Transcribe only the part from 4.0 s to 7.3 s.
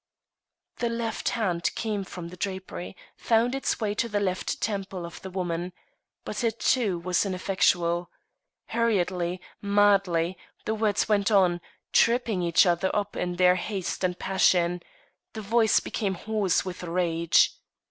the left temple of the woman. But it, too, was